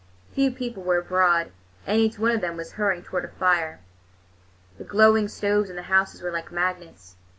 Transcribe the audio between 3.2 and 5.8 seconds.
a fire. The glowing stoves in